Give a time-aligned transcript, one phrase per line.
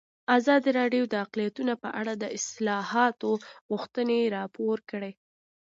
[0.37, 3.31] ازادي راډیو د اقلیتونه په اړه د اصلاحاتو
[3.71, 5.11] غوښتنې راپور کړې.